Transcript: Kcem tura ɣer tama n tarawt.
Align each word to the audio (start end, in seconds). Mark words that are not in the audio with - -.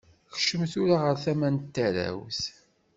Kcem 0.35 0.61
tura 0.71 0.97
ɣer 1.03 1.15
tama 1.23 1.49
n 1.49 1.55
tarawt. 1.73 2.41